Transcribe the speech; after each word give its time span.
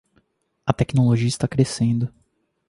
A 0.65 0.73
tecnologia 0.73 1.27
está 1.27 1.47
crescendo 1.47 2.11